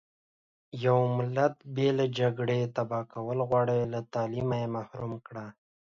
[0.83, 5.13] يو ملت که بې له جګړې تبا کول غواړٸ له تعليمه يې محروم.